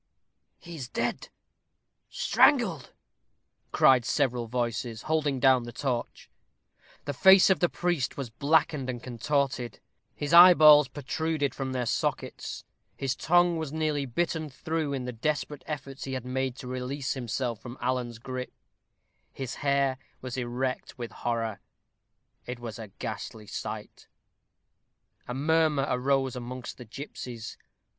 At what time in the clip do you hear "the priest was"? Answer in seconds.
7.59-8.31